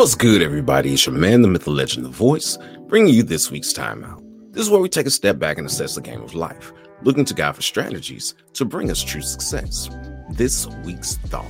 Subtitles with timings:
[0.00, 0.94] What's good, everybody?
[0.94, 2.56] It's your man, the myth, the legend, the voice,
[2.88, 4.24] bringing you this week's timeout.
[4.50, 7.26] This is where we take a step back and assess the game of life, looking
[7.26, 9.90] to God for strategies to bring us true success.
[10.30, 11.44] This week's thought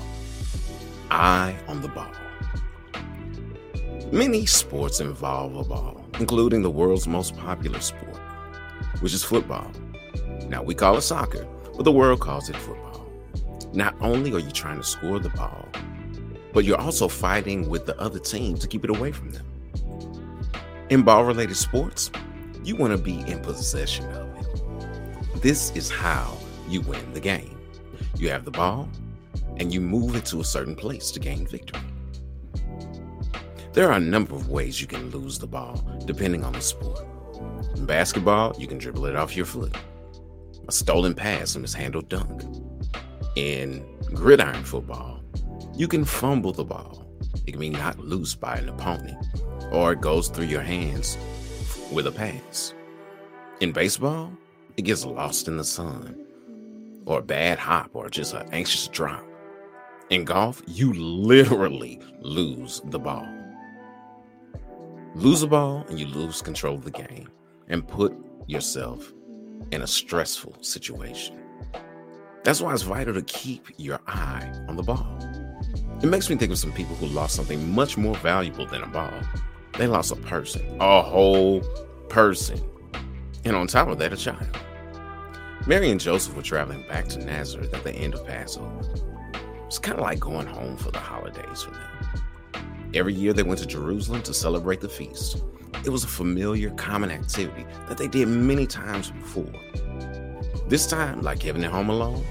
[1.12, 2.10] Eye on the ball.
[4.10, 8.18] Many sports involve a ball, including the world's most popular sport,
[8.98, 9.70] which is football.
[10.48, 11.46] Now, we call it soccer,
[11.76, 13.08] but the world calls it football.
[13.72, 15.68] Not only are you trying to score the ball,
[16.52, 19.46] but you're also fighting with the other team to keep it away from them.
[20.90, 22.10] In ball related sports,
[22.64, 25.42] you want to be in possession of it.
[25.42, 26.36] This is how
[26.68, 27.58] you win the game.
[28.16, 28.88] You have the ball
[29.56, 31.80] and you move it to a certain place to gain victory.
[33.72, 37.06] There are a number of ways you can lose the ball depending on the sport.
[37.76, 39.76] In basketball, you can dribble it off your foot.
[40.66, 42.42] A stolen pass and mishandled dunk.
[43.36, 45.22] In gridiron football,
[45.80, 47.06] you can fumble the ball.
[47.46, 49.16] It can be knocked loose by an opponent,
[49.72, 51.16] or it goes through your hands
[51.90, 52.74] with a pass.
[53.60, 54.30] In baseball,
[54.76, 56.22] it gets lost in the sun,
[57.06, 59.24] or a bad hop, or just an anxious drop.
[60.10, 63.26] In golf, you literally lose the ball.
[65.14, 67.30] Lose a ball and you lose control of the game
[67.68, 68.14] and put
[68.46, 69.14] yourself
[69.70, 71.40] in a stressful situation.
[72.44, 75.29] That's why it's vital to keep your eye on the ball.
[76.02, 78.86] It makes me think of some people who lost something much more valuable than a
[78.86, 79.12] ball.
[79.76, 81.60] They lost a person, a whole
[82.08, 82.58] person.
[83.44, 84.56] And on top of that, a child.
[85.66, 88.80] Mary and Joseph were traveling back to Nazareth at the end of Passover.
[89.66, 92.64] It's kind of like going home for the holidays for them.
[92.94, 95.42] Every year they went to Jerusalem to celebrate the feast.
[95.84, 99.52] It was a familiar, common activity that they did many times before.
[100.66, 102.24] This time, like Kevin at Home Alone,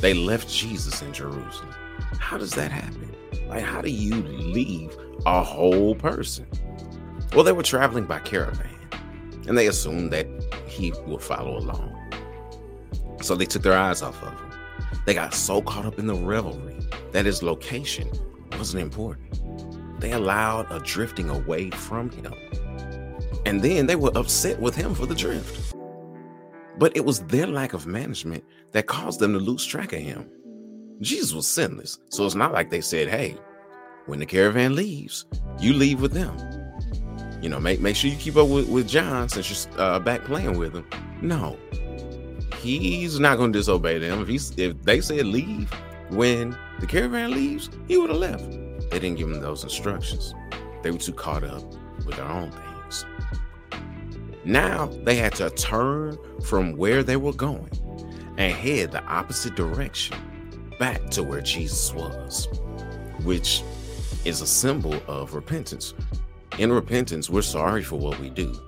[0.00, 1.74] they left Jesus in Jerusalem.
[2.18, 3.07] How does that happen?
[3.48, 4.94] Like, how do you leave
[5.26, 6.46] a whole person?
[7.34, 8.68] Well, they were traveling by caravan,
[9.46, 10.26] and they assumed that
[10.66, 11.94] he would follow along.
[13.22, 14.52] So they took their eyes off of him.
[15.06, 16.76] They got so caught up in the revelry
[17.12, 18.10] that his location
[18.52, 19.40] wasn't important.
[20.00, 22.34] They allowed a drifting away from him.
[23.46, 25.74] And then they were upset with him for the drift.
[26.78, 30.30] But it was their lack of management that caused them to lose track of him.
[31.00, 31.98] Jesus was sinless.
[32.08, 33.36] So it's not like they said, hey,
[34.06, 35.26] when the caravan leaves,
[35.60, 36.36] you leave with them.
[37.40, 40.24] You know, make make sure you keep up with, with John since you're uh, back
[40.24, 40.86] playing with him.
[41.22, 41.56] No,
[42.56, 44.20] he's not going to disobey them.
[44.22, 45.70] If he's if they said leave
[46.10, 48.50] when the caravan leaves, he would have left.
[48.90, 50.34] They didn't give him those instructions.
[50.82, 51.62] They were too caught up
[52.04, 53.04] with their own things.
[54.44, 57.70] Now they had to turn from where they were going
[58.36, 60.16] and head the opposite direction
[60.78, 62.48] back to where Jesus was,
[63.24, 63.62] which
[64.24, 65.94] is a symbol of repentance.
[66.58, 68.58] In repentance, we're sorry for what we do,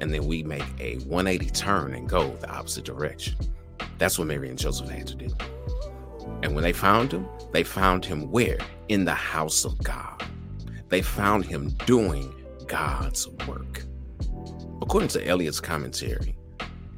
[0.00, 3.36] and then we make a 180 turn and go the opposite direction.
[3.98, 5.28] That's what Mary and Joseph had to do.
[6.42, 8.58] And when they found him, they found him where?
[8.88, 10.22] In the house of God.
[10.88, 12.32] They found him doing
[12.66, 13.84] God's work.
[14.82, 16.36] According to Ellicott's commentary,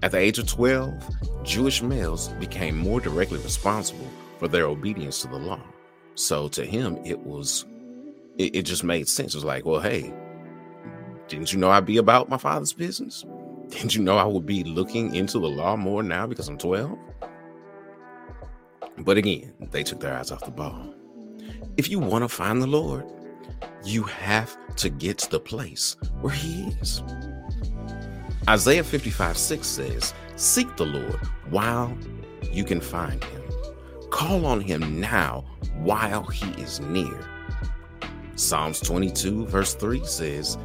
[0.02, 5.28] at the age of 12, Jewish males became more directly responsible for their obedience to
[5.28, 5.60] the law.
[6.14, 7.64] So to him, it was,
[8.38, 9.34] it, it just made sense.
[9.34, 10.12] It was like, well, hey,
[11.28, 13.24] didn't you know I'd be about my father's business?
[13.68, 16.98] Didn't you know I would be looking into the law more now because I'm 12?
[18.98, 20.94] But again, they took their eyes off the ball.
[21.76, 23.04] If you want to find the Lord,
[23.84, 27.02] you have to get to the place where He is.
[28.48, 31.20] Isaiah 55 6 says, Seek the Lord
[31.50, 31.96] while
[32.50, 33.37] you can find Him.
[34.10, 35.44] Call on him now
[35.76, 37.20] while he is near.
[38.36, 40.56] Psalms 22, verse 3 says,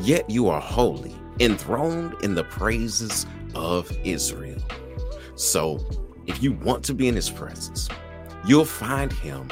[0.00, 4.60] Yet you are holy, enthroned in the praises of Israel.
[5.36, 5.78] So,
[6.26, 7.88] if you want to be in his presence,
[8.46, 9.48] you'll find him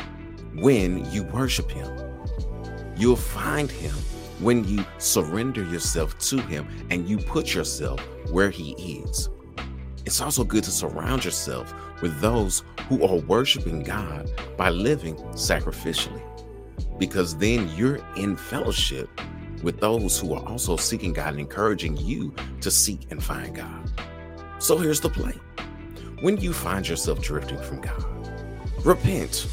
[0.56, 1.90] when you worship him.
[2.96, 3.94] You'll find him
[4.40, 8.00] when you surrender yourself to him and you put yourself
[8.30, 9.28] where he is.
[10.06, 16.22] It's also good to surround yourself with those who are worshiping God by living sacrificially,
[16.98, 19.08] because then you're in fellowship
[19.62, 23.90] with those who are also seeking God and encouraging you to seek and find God.
[24.58, 25.34] So here's the play
[26.20, 28.04] when you find yourself drifting from God,
[28.84, 29.46] repent,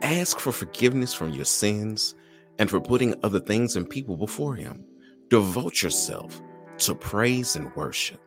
[0.00, 2.14] ask for forgiveness from your sins
[2.58, 4.84] and for putting other things and people before Him.
[5.28, 6.40] Devote yourself
[6.78, 8.20] to praise and worship.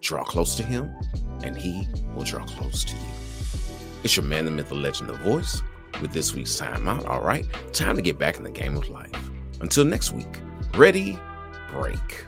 [0.00, 0.94] Draw close to Him,
[1.42, 3.02] and He will draw close to you.
[4.02, 5.62] It's your man, the myth, the legend, the voice
[6.00, 7.04] with this week's time out.
[7.06, 9.10] All right, time to get back in the game of life.
[9.60, 10.40] Until next week,
[10.74, 11.18] ready,
[11.70, 12.26] break.